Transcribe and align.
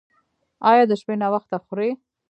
ایا 0.69 0.83
د 0.87 0.91
شپې 0.99 1.15
ناوخته 1.21 1.57
خورئ؟ 1.65 1.89